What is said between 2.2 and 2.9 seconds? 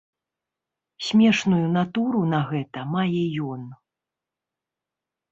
на гэта